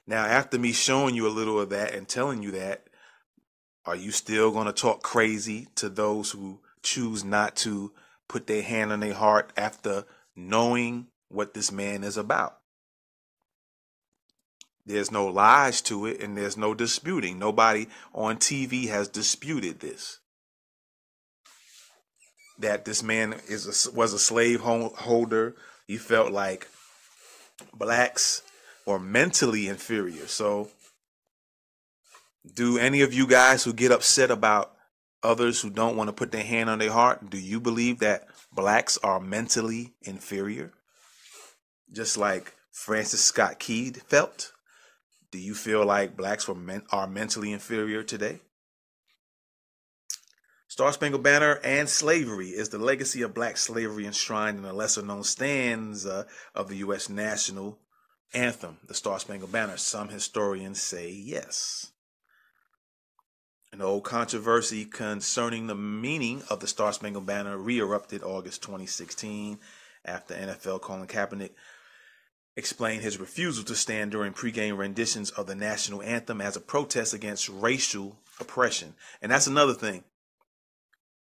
Now, 0.06 0.24
after 0.24 0.58
me 0.58 0.72
showing 0.72 1.14
you 1.14 1.26
a 1.26 1.28
little 1.28 1.60
of 1.60 1.70
that 1.70 1.94
and 1.94 2.08
telling 2.08 2.42
you 2.42 2.52
that, 2.52 2.84
are 3.84 3.96
you 3.96 4.10
still 4.10 4.50
going 4.50 4.66
to 4.66 4.72
talk 4.72 5.02
crazy 5.02 5.68
to 5.76 5.88
those 5.88 6.30
who 6.30 6.60
choose 6.82 7.24
not 7.24 7.56
to 7.56 7.92
put 8.26 8.46
their 8.46 8.62
hand 8.62 8.92
on 8.92 9.00
their 9.00 9.14
heart 9.14 9.52
after 9.56 10.04
knowing 10.34 11.08
what 11.28 11.54
this 11.54 11.70
man 11.70 12.04
is 12.04 12.16
about? 12.16 12.58
There's 14.86 15.10
no 15.10 15.26
lies 15.26 15.82
to 15.82 16.06
it 16.06 16.22
and 16.22 16.36
there's 16.36 16.56
no 16.56 16.72
disputing. 16.72 17.38
Nobody 17.38 17.88
on 18.14 18.38
TV 18.38 18.88
has 18.88 19.08
disputed 19.08 19.80
this. 19.80 20.20
That 22.58 22.84
this 22.84 23.02
man 23.02 23.34
is 23.48 23.86
a, 23.86 23.92
was 23.92 24.12
a 24.12 24.18
slave 24.18 24.60
holder. 24.60 25.54
He 25.86 25.96
felt 25.96 26.32
like 26.32 26.68
blacks 27.72 28.42
were 28.86 28.98
mentally 28.98 29.68
inferior. 29.68 30.26
So, 30.26 30.70
do 32.54 32.78
any 32.78 33.02
of 33.02 33.12
you 33.12 33.26
guys 33.26 33.62
who 33.64 33.72
get 33.72 33.92
upset 33.92 34.30
about 34.30 34.74
others 35.22 35.60
who 35.60 35.70
don't 35.70 35.96
want 35.96 36.08
to 36.08 36.12
put 36.12 36.32
their 36.32 36.44
hand 36.44 36.70
on 36.70 36.78
their 36.78 36.92
heart, 36.92 37.30
do 37.30 37.38
you 37.38 37.60
believe 37.60 37.98
that 38.00 38.28
blacks 38.52 38.98
are 38.98 39.20
mentally 39.20 39.94
inferior? 40.02 40.72
Just 41.92 42.16
like 42.16 42.54
Francis 42.70 43.24
Scott 43.24 43.58
Key 43.58 43.90
felt? 43.90 44.52
Do 45.30 45.38
you 45.38 45.54
feel 45.54 45.84
like 45.84 46.16
blacks 46.16 46.48
were 46.48 46.54
men- 46.54 46.84
are 46.90 47.06
mentally 47.06 47.52
inferior 47.52 48.02
today? 48.02 48.40
Star 50.78 50.92
Spangled 50.92 51.24
Banner 51.24 51.58
and 51.64 51.88
slavery 51.88 52.50
is 52.50 52.68
the 52.68 52.78
legacy 52.78 53.22
of 53.22 53.34
black 53.34 53.56
slavery 53.56 54.06
enshrined 54.06 54.58
in 54.58 54.64
a 54.64 54.72
lesser 54.72 55.02
known 55.02 55.24
stanza 55.24 56.24
of 56.54 56.68
the 56.68 56.76
U.S. 56.76 57.08
national 57.08 57.80
anthem, 58.32 58.78
the 58.86 58.94
Star 58.94 59.18
Spangled 59.18 59.50
Banner. 59.50 59.76
Some 59.76 60.08
historians 60.10 60.80
say 60.80 61.10
yes. 61.10 61.90
An 63.72 63.82
old 63.82 64.04
controversy 64.04 64.84
concerning 64.84 65.66
the 65.66 65.74
meaning 65.74 66.44
of 66.48 66.60
the 66.60 66.68
Star 66.68 66.92
Spangled 66.92 67.26
Banner 67.26 67.58
re 67.58 67.80
erupted 67.80 68.22
August 68.22 68.62
2016 68.62 69.58
after 70.04 70.34
NFL 70.34 70.80
Colin 70.80 71.08
Kaepernick 71.08 71.54
explained 72.56 73.02
his 73.02 73.18
refusal 73.18 73.64
to 73.64 73.74
stand 73.74 74.12
during 74.12 74.32
pregame 74.32 74.78
renditions 74.78 75.30
of 75.30 75.48
the 75.48 75.56
national 75.56 76.02
anthem 76.02 76.40
as 76.40 76.54
a 76.54 76.60
protest 76.60 77.14
against 77.14 77.48
racial 77.48 78.20
oppression. 78.38 78.94
And 79.20 79.32
that's 79.32 79.48
another 79.48 79.74
thing. 79.74 80.04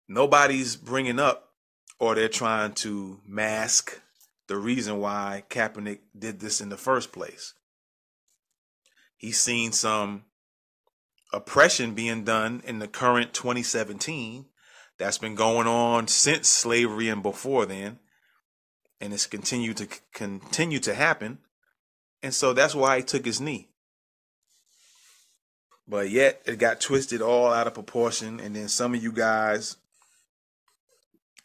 Nobody's 0.08 0.76
bringing 0.76 1.18
up 1.18 1.52
or 1.98 2.14
they're 2.14 2.28
trying 2.28 2.72
to 2.74 3.20
mask 3.26 4.00
the 4.48 4.56
reason 4.56 5.00
why 5.00 5.44
Kaepernick 5.48 6.00
did 6.16 6.40
this 6.40 6.60
in 6.60 6.68
the 6.68 6.76
first 6.76 7.12
place. 7.12 7.54
He's 9.16 9.40
seen 9.40 9.72
some 9.72 10.24
oppression 11.32 11.94
being 11.94 12.24
done 12.24 12.62
in 12.64 12.78
the 12.78 12.86
current 12.86 13.32
2017 13.32 14.46
that's 14.98 15.18
been 15.18 15.34
going 15.34 15.66
on 15.66 16.06
since 16.06 16.48
slavery 16.48 17.08
and 17.08 17.22
before 17.22 17.66
then 17.66 17.98
and 19.00 19.12
it's 19.12 19.26
continued 19.26 19.76
to 19.78 19.88
continue 20.12 20.78
to 20.80 20.94
happen. 20.94 21.38
And 22.22 22.34
so 22.34 22.52
that's 22.52 22.74
why 22.74 22.98
he 22.98 23.02
took 23.02 23.24
his 23.24 23.40
knee. 23.40 23.68
But 25.86 26.10
yet 26.10 26.42
it 26.46 26.58
got 26.58 26.80
twisted 26.80 27.22
all 27.22 27.52
out 27.52 27.66
of 27.66 27.74
proportion. 27.74 28.40
And 28.40 28.56
then 28.56 28.68
some 28.68 28.94
of 28.94 29.02
you 29.02 29.12
guys 29.12 29.76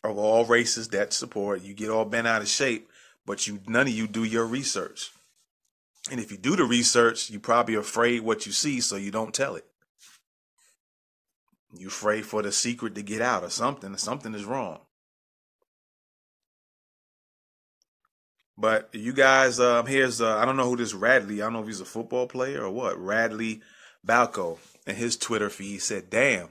of 0.04 0.18
all 0.18 0.46
races 0.46 0.90
that 0.90 1.14
support, 1.14 1.62
you 1.62 1.74
get 1.74 1.90
all 1.90 2.06
bent 2.06 2.28
out 2.28 2.42
of 2.42 2.48
shape, 2.48 2.90
but 3.26 3.48
you 3.48 3.60
none 3.68 3.88
of 3.88 3.94
you 3.94 4.08
do 4.08 4.24
your 4.24 4.46
research. 4.46 5.12
And 6.10 6.20
if 6.20 6.32
you 6.32 6.38
do 6.38 6.56
the 6.56 6.64
research, 6.64 7.30
you 7.30 7.40
probably 7.40 7.76
afraid 7.76 8.22
what 8.22 8.46
you 8.46 8.52
see, 8.52 8.82
so 8.82 8.96
you 8.96 9.12
don't 9.12 9.34
tell 9.34 9.56
it. 9.56 9.66
You 11.78 11.88
afraid 11.88 12.26
for 12.26 12.42
the 12.42 12.52
secret 12.52 12.96
to 12.96 13.02
get 13.04 13.22
out 13.22 13.44
or 13.44 13.50
something. 13.50 13.96
Something 13.98 14.34
is 14.34 14.46
wrong. 14.46 14.80
But 18.58 18.90
you 18.94 19.14
guys, 19.14 19.60
um, 19.60 19.86
here's 19.86 20.22
uh, 20.22 20.38
I 20.38 20.46
don't 20.46 20.58
know 20.58 20.70
who 20.70 20.78
this 20.78 20.94
Radley. 20.94 21.42
I 21.42 21.46
don't 21.46 21.54
know 21.54 21.62
if 21.62 21.68
he's 21.68 21.82
a 21.82 21.86
football 21.86 22.28
player 22.28 22.64
or 22.64 22.72
what. 22.72 23.00
Radley 23.00 23.62
Balko 24.06 24.58
and 24.86 24.98
his 24.98 25.18
Twitter 25.18 25.50
feed 25.50 25.82
said, 25.82 26.10
"Damn, 26.10 26.50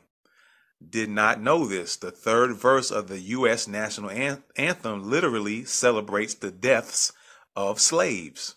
did 0.86 1.10
not 1.10 1.40
know 1.40 1.66
this. 1.66 1.96
The 1.96 2.10
third 2.10 2.56
verse 2.56 2.90
of 2.90 3.08
the 3.08 3.20
U.S. 3.20 3.68
national 3.68 4.10
an- 4.10 4.44
anthem 4.56 5.08
literally 5.08 5.64
celebrates 5.64 6.34
the 6.34 6.50
deaths 6.50 7.12
of 7.54 7.80
slaves." 7.80 8.56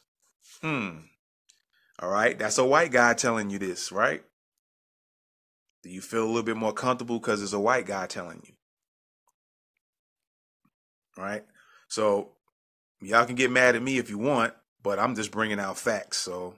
Hmm. 0.62 1.00
All 2.00 2.10
right, 2.10 2.38
that's 2.38 2.58
a 2.58 2.66
white 2.66 2.92
guy 2.92 3.14
telling 3.14 3.50
you 3.50 3.60
this, 3.60 3.92
right? 3.92 4.24
Do 5.84 5.90
you 5.90 6.02
feel 6.02 6.24
a 6.24 6.28
little 6.28 6.44
bit 6.44 6.58
more 6.58 6.74
comfortable 6.74 7.20
because 7.20 7.44
it's 7.44 7.54
a 7.54 7.60
white 7.60 7.86
guy 7.86 8.08
telling 8.08 8.42
you? 8.46 8.54
All 11.18 11.24
right. 11.24 11.44
So 11.88 12.32
y'all 13.02 13.26
can 13.26 13.36
get 13.36 13.52
mad 13.52 13.76
at 13.76 13.84
me 13.84 13.98
if 13.98 14.10
you 14.10 14.18
want, 14.18 14.54
but 14.82 14.98
I'm 14.98 15.16
just 15.16 15.32
bringing 15.32 15.60
out 15.60 15.78
facts. 15.78 16.18
So 16.18 16.56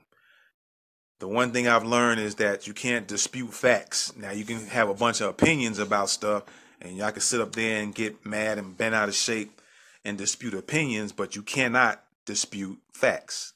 the 1.25 1.33
one 1.33 1.51
thing 1.51 1.67
I've 1.67 1.83
learned 1.83 2.21
is 2.21 2.35
that 2.35 2.67
you 2.67 2.73
can't 2.75 3.07
dispute 3.07 3.51
facts. 3.51 4.15
Now 4.15 4.29
you 4.29 4.45
can 4.45 4.67
have 4.67 4.89
a 4.89 4.93
bunch 4.93 5.21
of 5.21 5.29
opinions 5.29 5.79
about 5.79 6.11
stuff, 6.11 6.43
and 6.79 6.95
y'all 6.95 7.09
can 7.09 7.21
sit 7.21 7.41
up 7.41 7.53
there 7.53 7.81
and 7.81 7.95
get 7.95 8.23
mad 8.23 8.59
and 8.59 8.77
bent 8.77 8.93
out 8.93 9.09
of 9.09 9.15
shape 9.15 9.59
and 10.03 10.19
dispute 10.19 10.53
opinions, 10.53 11.11
but 11.11 11.35
you 11.35 11.41
cannot 11.41 12.03
dispute 12.27 12.77
facts. 12.93 13.53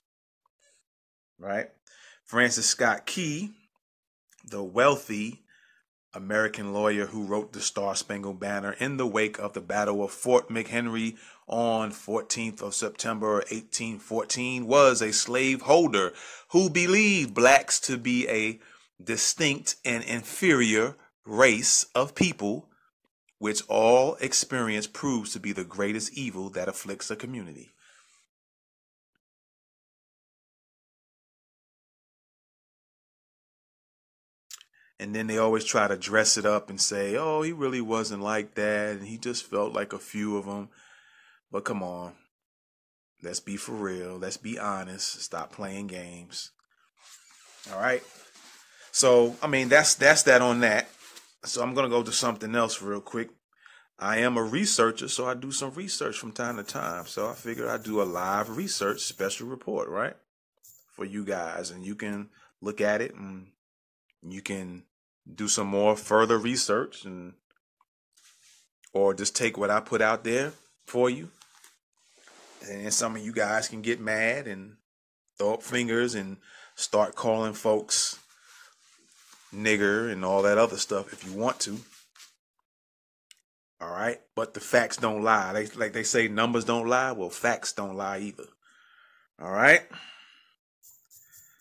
Right? 1.37 1.69
Francis 2.25 2.65
Scott 2.65 3.05
Key, 3.05 3.51
the 4.49 4.63
wealthy 4.63 5.43
American 6.19 6.73
lawyer 6.73 7.05
who 7.05 7.23
wrote 7.23 7.53
the 7.53 7.61
Star 7.61 7.95
Spangled 7.95 8.41
Banner 8.41 8.73
in 8.73 8.97
the 8.97 9.07
wake 9.07 9.39
of 9.39 9.53
the 9.53 9.61
Battle 9.61 10.03
of 10.03 10.11
Fort 10.11 10.49
McHenry 10.49 11.15
on 11.47 11.91
14th 11.91 12.61
of 12.61 12.75
September 12.75 13.35
1814 13.35 14.67
was 14.67 15.01
a 15.01 15.13
slaveholder 15.13 16.11
who 16.49 16.69
believed 16.69 17.33
blacks 17.33 17.79
to 17.79 17.97
be 17.97 18.27
a 18.27 18.59
distinct 19.01 19.77
and 19.85 20.03
inferior 20.03 20.97
race 21.25 21.85
of 21.95 22.15
people 22.15 22.67
which 23.37 23.63
all 23.69 24.15
experience 24.15 24.87
proves 24.87 25.31
to 25.31 25.39
be 25.39 25.53
the 25.53 25.63
greatest 25.63 26.11
evil 26.17 26.49
that 26.49 26.67
afflicts 26.67 27.09
a 27.09 27.15
community. 27.15 27.71
And 34.99 35.15
then 35.15 35.27
they 35.27 35.37
always 35.37 35.63
try 35.63 35.87
to 35.87 35.95
dress 35.95 36.37
it 36.37 36.45
up 36.45 36.69
and 36.69 36.79
say, 36.79 37.15
oh, 37.15 37.41
he 37.41 37.53
really 37.53 37.79
wasn't 37.79 38.21
like 38.21 38.55
that. 38.55 38.97
And 38.97 39.07
he 39.07 39.17
just 39.17 39.45
felt 39.45 39.73
like 39.73 39.93
a 39.93 39.99
few 39.99 40.37
of 40.37 40.45
them. 40.45 40.69
But 41.51 41.63
come 41.63 41.81
on. 41.81 42.13
Let's 43.23 43.39
be 43.39 43.57
for 43.57 43.73
real. 43.73 44.17
Let's 44.17 44.37
be 44.37 44.59
honest. 44.59 45.21
Stop 45.21 45.53
playing 45.53 45.87
games. 45.87 46.51
All 47.71 47.79
right. 47.79 48.03
So, 48.91 49.35
I 49.41 49.47
mean, 49.47 49.69
that's 49.69 49.95
that's 49.95 50.23
that 50.23 50.41
on 50.41 50.61
that. 50.61 50.89
So 51.45 51.61
I'm 51.61 51.73
gonna 51.73 51.89
go 51.89 52.03
to 52.03 52.11
something 52.11 52.55
else 52.55 52.81
real 52.81 53.01
quick. 53.01 53.29
I 53.97 54.17
am 54.19 54.37
a 54.37 54.43
researcher, 54.43 55.09
so 55.09 55.25
I 55.25 55.33
do 55.33 55.51
some 55.51 55.73
research 55.73 56.17
from 56.17 56.31
time 56.31 56.55
to 56.55 56.63
time. 56.63 57.05
So 57.05 57.29
I 57.29 57.33
figured 57.33 57.67
I'd 57.67 57.83
do 57.83 58.01
a 58.01 58.03
live 58.03 58.55
research 58.55 59.01
special 59.01 59.47
report, 59.47 59.89
right? 59.89 60.15
For 60.93 61.03
you 61.03 61.25
guys. 61.25 61.71
And 61.71 61.85
you 61.85 61.95
can 61.95 62.29
look 62.61 62.79
at 62.79 63.01
it 63.01 63.13
and 63.15 63.47
you 64.21 64.41
can 64.41 64.83
do 65.35 65.47
some 65.47 65.67
more 65.67 65.95
further 65.95 66.37
research 66.37 67.05
and 67.05 67.33
or 68.93 69.13
just 69.13 69.35
take 69.35 69.57
what 69.57 69.69
I 69.69 69.79
put 69.79 70.01
out 70.01 70.23
there 70.23 70.53
for 70.87 71.09
you. 71.09 71.29
And 72.67 72.93
some 72.93 73.15
of 73.15 73.23
you 73.23 73.31
guys 73.31 73.67
can 73.67 73.81
get 73.81 73.99
mad 73.99 74.47
and 74.47 74.77
throw 75.37 75.53
up 75.53 75.63
fingers 75.63 76.15
and 76.15 76.37
start 76.75 77.15
calling 77.15 77.53
folks 77.53 78.19
nigger 79.53 80.11
and 80.11 80.25
all 80.25 80.41
that 80.43 80.57
other 80.57 80.77
stuff 80.77 81.13
if 81.13 81.25
you 81.25 81.33
want 81.33 81.59
to. 81.61 81.79
All 83.81 83.89
right, 83.89 84.19
but 84.35 84.53
the 84.53 84.59
facts 84.59 84.97
don't 84.97 85.23
lie. 85.23 85.53
They 85.53 85.67
like 85.67 85.93
they 85.93 86.03
say 86.03 86.27
numbers 86.27 86.65
don't 86.65 86.87
lie. 86.87 87.13
Well, 87.13 87.29
facts 87.29 87.71
don't 87.71 87.95
lie 87.95 88.19
either. 88.19 88.47
All 89.41 89.51
right. 89.51 89.81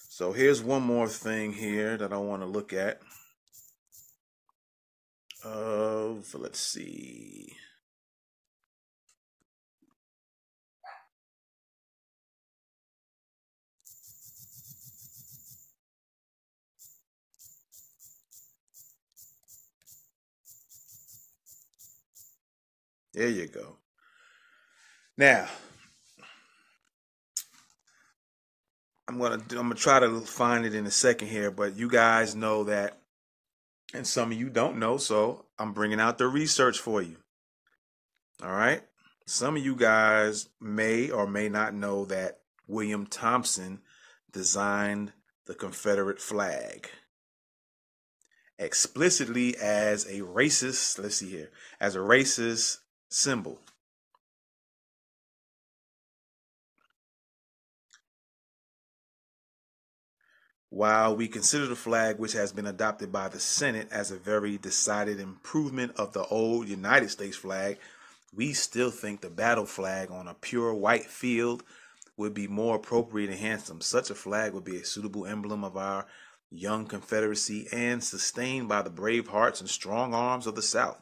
So 0.09 0.33
here's 0.33 0.61
one 0.61 0.83
more 0.83 1.07
thing 1.07 1.53
here 1.53 1.97
that 1.97 2.13
I 2.13 2.17
want 2.17 2.43
to 2.43 2.47
look 2.47 2.73
at. 2.73 3.01
So 5.41 6.39
let's 6.39 6.61
see. 6.61 7.57
There 23.15 23.29
you 23.29 23.49
go. 23.49 23.79
Now, 25.17 25.49
I'm 29.09 29.19
gonna 29.19 29.35
I'm 29.35 29.47
gonna 29.49 29.75
try 29.75 29.99
to 30.01 30.21
find 30.21 30.67
it 30.67 30.75
in 30.75 30.87
a 30.87 30.91
second 30.91 31.29
here, 31.29 31.51
but 31.51 31.77
you 31.77 31.89
guys 31.89 32.35
know 32.37 32.65
that, 32.65 32.98
and 33.95 34.07
some 34.07 34.33
of 34.33 34.39
you 34.39 34.49
don't 34.51 34.79
know, 34.79 34.97
so 34.97 35.47
I'm 35.59 35.73
bringing 35.73 36.01
out 36.01 36.19
the 36.19 36.29
research 36.29 36.79
for 36.79 37.03
you. 37.03 37.17
All 38.43 38.53
right, 38.53 38.83
some 39.27 39.57
of 39.57 39.65
you 39.65 39.75
guys 39.75 40.49
may 40.61 41.11
or 41.11 41.27
may 41.27 41.49
not 41.49 41.75
know 41.75 42.05
that 42.07 42.41
William 42.67 43.07
Thompson 43.07 43.81
designed 44.33 45.13
the 45.47 45.55
Confederate 45.55 46.21
flag 46.21 46.89
explicitly 48.59 49.57
as 49.57 50.05
a 50.07 50.21
racist. 50.21 50.99
Let's 50.99 51.17
see 51.17 51.31
here, 51.31 51.51
as 51.81 51.95
a 51.95 52.01
racist 52.01 52.79
symbol. 53.09 53.61
While 60.71 61.17
we 61.17 61.29
consider 61.29 61.67
the 61.67 61.77
flag, 61.77 62.19
which 62.19 62.35
has 62.35 62.53
been 62.53 62.67
adopted 62.67 63.11
by 63.11 63.29
the 63.29 63.41
Senate 63.41 63.89
as 63.91 64.11
a 64.11 64.19
very 64.19 64.59
decided 64.59 65.19
improvement 65.19 65.93
of 65.97 66.13
the 66.13 66.25
old 66.27 66.69
United 66.69 67.09
States 67.09 67.37
flag, 67.37 67.79
we 68.35 68.53
still 68.53 68.91
think 68.91 69.21
the 69.21 69.31
battle 69.31 69.65
flag 69.65 70.11
on 70.11 70.29
a 70.29 70.35
pure 70.35 70.75
white 70.75 71.07
field 71.07 71.63
would 72.19 72.35
be 72.35 72.47
more 72.47 72.77
appropriate 72.77 73.31
and 73.31 73.39
handsome. 73.39 73.81
Such 73.81 74.11
a 74.11 74.15
flag 74.15 74.53
would 74.53 74.65
be 74.65 74.77
a 74.77 74.85
suitable 74.85 75.25
emblem 75.25 75.65
of 75.65 75.77
our 75.77 76.07
young 76.51 76.87
Confederacy 76.87 77.69
and 77.73 78.05
sustained 78.05 78.69
by 78.69 78.83
the 78.83 78.91
brave 78.91 79.29
hearts 79.29 79.61
and 79.61 79.71
strong 79.71 80.13
arms 80.13 80.47
of 80.47 80.55
the 80.55 80.63
South. 80.63 81.01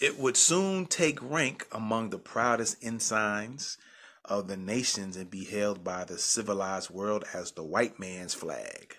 It 0.00 0.18
would 0.18 0.36
soon 0.36 0.86
take 0.86 1.18
rank 1.22 1.66
among 1.72 2.10
the 2.10 2.18
proudest 2.18 2.76
ensigns 2.82 3.78
of 4.24 4.48
the 4.48 4.56
nations 4.56 5.16
and 5.16 5.30
be 5.30 5.44
held 5.44 5.84
by 5.84 6.04
the 6.04 6.18
civilized 6.18 6.90
world 6.90 7.24
as 7.34 7.52
the 7.52 7.62
white 7.62 7.98
man's 7.98 8.34
flag. 8.34 8.96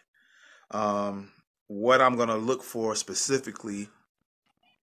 Um, 0.71 1.31
what 1.67 2.01
I'm 2.01 2.15
going 2.15 2.29
to 2.29 2.35
look 2.35 2.63
for 2.63 2.95
specifically 2.95 3.89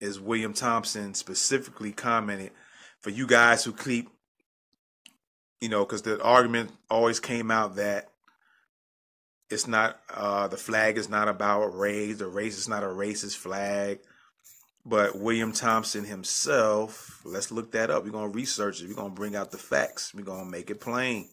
is 0.01 0.21
William 0.21 0.55
Thompson 0.55 1.15
specifically 1.15 1.93
commented 1.93 2.53
for 3.01 3.11
you 3.11 3.27
guys 3.27 3.65
who 3.65 3.73
keep, 3.73 4.09
you 5.61 5.69
know, 5.69 5.85
because 5.85 6.03
the 6.03 6.23
argument 6.23 6.71
always 6.89 7.21
came 7.21 7.51
out 7.51 7.77
that 7.77 8.09
it's 9.51 9.67
not, 9.67 10.01
uh, 10.15 10.47
the 10.49 10.57
flag 10.57 10.97
is 10.97 11.09
not 11.09 11.29
about 11.29 11.77
race, 11.77 12.19
the 12.19 12.29
race 12.29 12.57
is 12.57 12.69
not 12.69 12.85
a 12.85 12.87
racist 12.87 13.37
flag. 13.37 13.99
But 14.85 15.19
William 15.19 15.53
Thompson 15.53 16.05
himself, 16.05 17.21
let's 17.25 17.51
look 17.53 17.73
that 17.73 17.91
up. 17.91 18.05
We're 18.05 18.11
going 18.11 18.31
to 18.31 18.37
research 18.37 18.81
it. 18.81 18.89
We're 18.89 18.95
going 18.95 19.11
to 19.11 19.15
bring 19.15 19.37
out 19.37 19.51
the 19.51 19.59
facts. 19.59 20.15
We're 20.15 20.23
going 20.23 20.45
to 20.45 20.51
make 20.51 20.71
it 20.71 20.81
plain. 20.81 21.29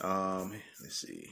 Um, 0.00 0.52
let's 0.82 0.96
see. 0.96 1.30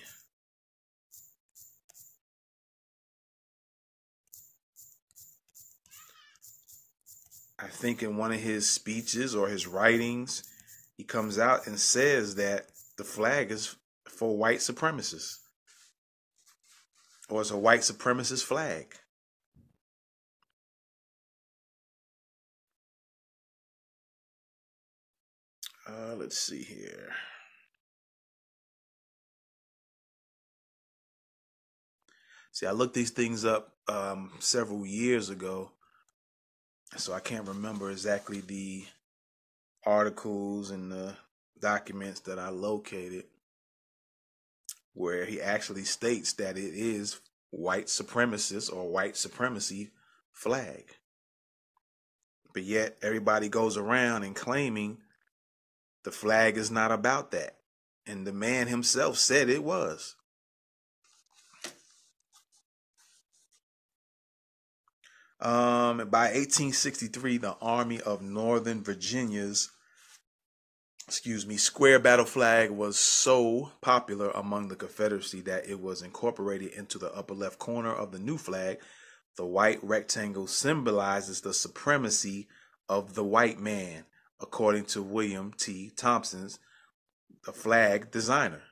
I 7.59 7.67
think 7.67 8.03
in 8.03 8.17
one 8.17 8.33
of 8.33 8.41
his 8.41 8.71
speeches 8.71 9.35
or 9.35 9.49
his 9.49 9.67
writings, 9.67 10.45
he 11.01 11.05
comes 11.05 11.39
out 11.39 11.67
and 11.67 11.81
says 11.81 12.35
that 12.35 12.67
the 12.99 13.05
flag 13.05 13.51
is 13.51 13.75
for 14.07 14.37
white 14.37 14.59
supremacists 14.59 15.39
or 17.31 17.41
it's 17.41 17.51
a 17.51 17.57
white 17.57 17.81
supremacist 17.81 18.45
flag. 18.45 18.95
Uh, 25.89 26.17
let's 26.17 26.39
see 26.39 26.63
here. 26.63 27.09
See, 32.53 32.67
I 32.67 32.73
looked 32.73 32.93
these 32.93 33.09
things 33.09 33.47
up 33.47 33.73
um, 33.89 34.33
several 34.39 34.85
years 34.85 35.31
ago, 35.31 35.71
so 36.99 37.15
I 37.15 37.21
can't 37.21 37.49
remember 37.49 37.91
exactly 37.91 38.43
the 38.43 38.85
articles 39.85 40.71
and 40.71 40.91
the 40.91 41.15
documents 41.61 42.21
that 42.21 42.39
I 42.39 42.49
located 42.49 43.25
where 44.95 45.25
he 45.25 45.41
actually 45.41 45.85
states 45.85 46.35
that 46.35 46.59
it 46.59 46.75
is 46.75 47.21
white 47.51 47.87
supremacist 47.87 48.73
or 48.73 48.89
white 48.89 49.17
supremacy 49.17 49.91
flag. 50.33 50.85
But 52.53 52.65
yet 52.65 52.99
everybody 53.03 53.49
goes 53.49 53.77
around 53.77 54.25
and 54.25 54.35
claiming 54.35 54.99
the 56.05 56.11
flag 56.11 56.57
is 56.57 56.71
not 56.71 56.91
about 56.91 57.31
that. 57.33 57.57
And 58.07 58.27
the 58.27 58.33
man 58.33 58.67
himself 58.67 59.19
said 59.19 59.49
it 59.49 59.63
was. 59.63 60.17
Um, 65.41 66.09
by 66.11 66.25
1863, 66.25 67.39
the 67.39 67.57
Army 67.63 67.99
of 68.01 68.21
Northern 68.21 68.83
Virginia's, 68.83 69.71
excuse 71.09 71.47
me, 71.47 71.57
square 71.57 71.99
battle 71.99 72.27
flag 72.27 72.71
was 72.71 72.99
so 72.99 73.73
popular 73.81 74.31
among 74.31 74.69
the 74.69 74.77
Confederacy 74.77 75.41
that 75.43 75.67
it 75.67 75.81
was 75.81 76.03
incorporated 76.03 76.73
into 76.73 76.99
the 76.99 77.13
upper 77.15 77.33
left 77.33 77.59
corner 77.59 77.93
of 77.93 78.13
the 78.13 78.19
new 78.19 78.37
flag. 78.37 78.81
The 79.37 79.47
white 79.47 79.83
rectangle 79.83 80.47
symbolizes 80.47 81.41
the 81.41 81.55
supremacy 81.55 82.47
of 82.87 83.15
the 83.15 83.25
white 83.25 83.59
man, 83.59 84.05
according 84.41 84.85
to 84.87 85.03
William 85.03 85.55
T. 85.57 85.91
Thompson's, 85.97 86.59
the 87.47 87.53
flag 87.53 88.11
designer. 88.11 88.63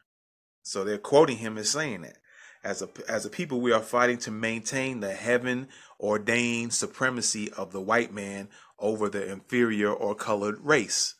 So 0.62 0.84
they're 0.84 0.98
quoting 0.98 1.38
him 1.38 1.56
as 1.56 1.70
saying 1.70 2.02
that. 2.02 2.18
As 2.64 2.82
a, 2.82 2.88
as 3.08 3.24
a 3.24 3.30
people, 3.30 3.60
we 3.60 3.72
are 3.72 3.80
fighting 3.80 4.18
to 4.18 4.30
maintain 4.30 5.00
the 5.00 5.12
heaven 5.12 5.68
ordained 6.00 6.74
supremacy 6.74 7.50
of 7.52 7.72
the 7.72 7.80
white 7.80 8.12
man 8.12 8.48
over 8.78 9.08
the 9.08 9.30
inferior 9.30 9.92
or 9.92 10.14
colored 10.14 10.58
race. 10.60 11.14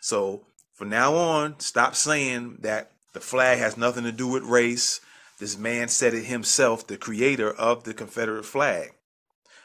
So 0.00 0.46
from 0.72 0.90
now 0.90 1.14
on, 1.14 1.60
stop 1.60 1.94
saying 1.94 2.58
that 2.60 2.92
the 3.12 3.20
flag 3.20 3.58
has 3.58 3.76
nothing 3.76 4.04
to 4.04 4.12
do 4.12 4.28
with 4.28 4.42
race. 4.42 5.00
This 5.38 5.56
man 5.56 5.88
said 5.88 6.14
it 6.14 6.24
himself, 6.24 6.86
the 6.86 6.96
creator 6.96 7.50
of 7.50 7.84
the 7.84 7.94
Confederate 7.94 8.44
flag. 8.44 8.92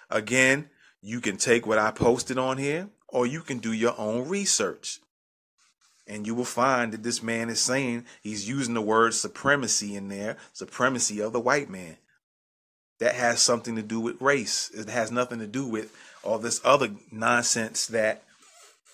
Again, 0.09 0.69
you 1.01 1.21
can 1.21 1.37
take 1.37 1.65
what 1.65 1.79
I 1.79 1.91
posted 1.91 2.37
on 2.37 2.57
here 2.57 2.89
or 3.07 3.25
you 3.25 3.41
can 3.41 3.59
do 3.59 3.73
your 3.73 3.95
own 3.97 4.27
research. 4.27 4.99
And 6.09 6.25
you 6.25 6.33
will 6.33 6.43
find 6.43 6.91
that 6.91 7.03
this 7.03 7.21
man 7.21 7.49
is 7.49 7.61
saying 7.61 8.03
he's 8.23 8.49
using 8.49 8.73
the 8.73 8.81
word 8.81 9.13
supremacy 9.13 9.95
in 9.95 10.09
there, 10.09 10.37
supremacy 10.53 11.19
of 11.21 11.33
the 11.33 11.39
white 11.39 11.69
man. 11.69 11.97
That 12.99 13.13
has 13.13 13.41
something 13.41 13.75
to 13.75 13.83
do 13.83 13.99
with 13.99 14.19
race. 14.19 14.71
It 14.73 14.89
has 14.89 15.11
nothing 15.11 15.37
to 15.37 15.47
do 15.47 15.65
with 15.67 15.95
all 16.23 16.39
this 16.39 16.59
other 16.65 16.89
nonsense 17.11 17.85
that 17.87 18.23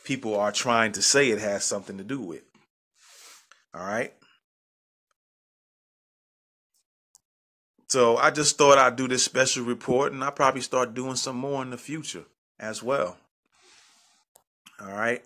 people 0.04 0.38
are 0.38 0.51
trying 0.51 0.91
to 0.91 1.01
say 1.01 1.30
it 1.30 1.39
has 1.39 1.63
something 1.63 1.97
to 1.97 2.04
do 2.04 2.19
with. 2.19 2.43
All 3.73 3.86
right. 3.86 4.13
So 7.88 8.17
I 8.17 8.30
just 8.30 8.58
thought 8.58 8.78
I'd 8.78 8.97
do 8.97 9.08
this 9.08 9.23
special 9.23 9.63
report 9.63 10.12
and 10.12 10.21
I'll 10.21 10.34
probably 10.34 10.62
start 10.62 10.93
doing 10.93 11.15
some 11.15 11.38
more 11.38 11.62
in 11.62 11.69
the 11.69 11.78
future 11.78 12.25
as 12.60 12.84
well. 12.84 13.17
All 14.82 14.91
right. 14.91 15.23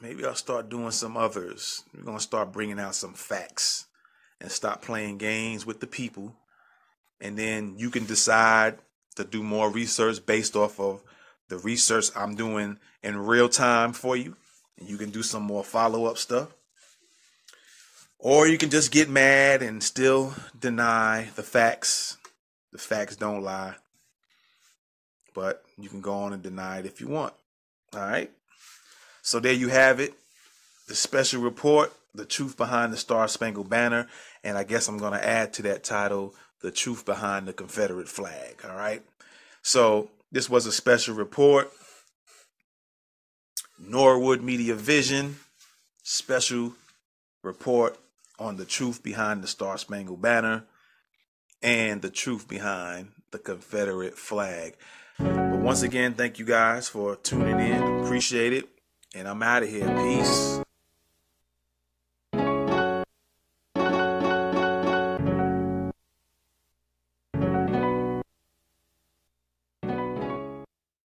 Maybe 0.00 0.24
I'll 0.24 0.34
start 0.36 0.68
doing 0.68 0.92
some 0.92 1.16
others. 1.16 1.82
We're 1.92 2.04
going 2.04 2.18
to 2.18 2.22
start 2.22 2.52
bringing 2.52 2.78
out 2.78 2.94
some 2.94 3.14
facts 3.14 3.86
and 4.40 4.50
stop 4.50 4.80
playing 4.80 5.18
games 5.18 5.66
with 5.66 5.80
the 5.80 5.88
people. 5.88 6.36
And 7.20 7.36
then 7.36 7.74
you 7.78 7.90
can 7.90 8.06
decide 8.06 8.78
to 9.16 9.24
do 9.24 9.42
more 9.42 9.68
research 9.70 10.24
based 10.24 10.54
off 10.54 10.78
of 10.78 11.02
the 11.48 11.58
research 11.58 12.10
I'm 12.14 12.36
doing 12.36 12.78
in 13.02 13.18
real 13.18 13.48
time 13.48 13.92
for 13.92 14.16
you. 14.16 14.36
And 14.78 14.88
you 14.88 14.96
can 14.98 15.10
do 15.10 15.24
some 15.24 15.42
more 15.42 15.64
follow 15.64 16.06
up 16.06 16.16
stuff. 16.16 16.54
Or 18.20 18.46
you 18.46 18.56
can 18.56 18.70
just 18.70 18.92
get 18.92 19.08
mad 19.08 19.62
and 19.62 19.82
still 19.82 20.34
deny 20.58 21.30
the 21.34 21.42
facts. 21.42 22.18
The 22.70 22.78
facts 22.78 23.16
don't 23.16 23.42
lie. 23.42 23.74
But 25.34 25.64
you 25.76 25.88
can 25.88 26.00
go 26.00 26.14
on 26.14 26.32
and 26.32 26.42
deny 26.42 26.78
it 26.78 26.86
if 26.86 27.00
you 27.00 27.08
want. 27.08 27.34
All 27.94 28.00
right. 28.00 28.30
So 29.28 29.40
there 29.40 29.52
you 29.52 29.68
have 29.68 30.00
it. 30.00 30.14
The 30.86 30.94
special 30.94 31.42
report, 31.42 31.92
the 32.14 32.24
truth 32.24 32.56
behind 32.56 32.94
the 32.94 32.96
Star 32.96 33.28
Spangled 33.28 33.68
Banner. 33.68 34.08
And 34.42 34.56
I 34.56 34.64
guess 34.64 34.88
I'm 34.88 34.96
going 34.96 35.12
to 35.12 35.22
add 35.22 35.52
to 35.54 35.62
that 35.64 35.84
title, 35.84 36.34
the 36.62 36.70
truth 36.70 37.04
behind 37.04 37.46
the 37.46 37.52
Confederate 37.52 38.08
flag. 38.08 38.62
All 38.66 38.74
right. 38.74 39.02
So 39.60 40.08
this 40.32 40.48
was 40.48 40.64
a 40.64 40.72
special 40.72 41.14
report. 41.14 41.70
Norwood 43.78 44.40
Media 44.40 44.74
Vision, 44.74 45.36
special 46.02 46.72
report 47.42 47.98
on 48.38 48.56
the 48.56 48.64
truth 48.64 49.02
behind 49.02 49.42
the 49.42 49.46
Star 49.46 49.76
Spangled 49.76 50.22
Banner 50.22 50.64
and 51.62 52.00
the 52.00 52.10
truth 52.10 52.48
behind 52.48 53.10
the 53.30 53.38
Confederate 53.38 54.16
flag. 54.16 54.74
But 55.18 55.58
once 55.58 55.82
again, 55.82 56.14
thank 56.14 56.38
you 56.38 56.46
guys 56.46 56.88
for 56.88 57.14
tuning 57.16 57.60
in. 57.60 57.82
Appreciate 58.02 58.54
it. 58.54 58.77
And 59.18 59.26
I'm 59.26 59.42
out 59.42 59.64
of 59.64 59.68
here. 59.68 59.88
Peace. 59.96 60.67